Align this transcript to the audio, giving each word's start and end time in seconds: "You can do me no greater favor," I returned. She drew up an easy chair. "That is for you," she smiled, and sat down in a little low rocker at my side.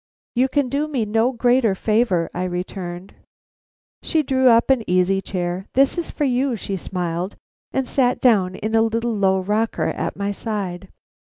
"You 0.33 0.47
can 0.49 0.67
do 0.67 0.87
me 0.87 1.05
no 1.05 1.31
greater 1.31 1.75
favor," 1.75 2.27
I 2.33 2.45
returned. 2.45 3.13
She 4.01 4.23
drew 4.23 4.49
up 4.49 4.71
an 4.71 4.83
easy 4.89 5.21
chair. 5.21 5.67
"That 5.75 5.95
is 5.95 6.09
for 6.09 6.23
you," 6.23 6.55
she 6.55 6.75
smiled, 6.75 7.35
and 7.71 7.87
sat 7.87 8.19
down 8.19 8.55
in 8.55 8.73
a 8.73 8.81
little 8.81 9.13
low 9.15 9.41
rocker 9.41 9.89
at 9.89 10.17
my 10.17 10.31
side. 10.31 10.89